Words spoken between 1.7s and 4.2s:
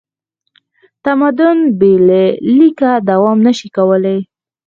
بې له لیکه دوام نه شي کولی.